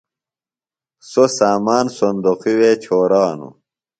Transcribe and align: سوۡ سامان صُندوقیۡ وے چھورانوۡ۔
سوۡ 1.09 1.29
سامان 1.39 1.85
صُندوقیۡ 1.97 2.57
وے 2.59 2.71
چھورانوۡ۔ 2.83 3.53